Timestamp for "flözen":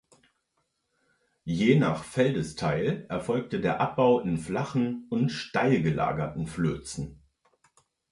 6.47-7.21